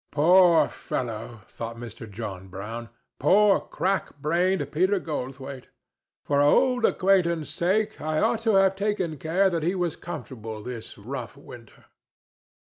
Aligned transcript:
"Poor 0.11 0.67
fellow!" 0.67 1.41
thought 1.47 1.77
Mr. 1.77 2.09
John 2.09 2.47
Brown. 2.47 2.89
"Poor 3.19 3.59
crack 3.59 4.17
brained 4.19 4.71
Peter 4.71 4.99
Goldthwaite! 4.99 5.67
For 6.25 6.41
old 6.41 6.85
acquaintance' 6.85 7.51
sake 7.51 8.01
I 8.01 8.17
ought 8.17 8.39
to 8.39 8.55
have 8.55 8.75
taken 8.75 9.17
care 9.19 9.51
that 9.51 9.61
he 9.61 9.75
was 9.75 9.95
comfortable 9.95 10.63
this 10.63 10.97
rough 10.97 11.37
winter." 11.37 11.85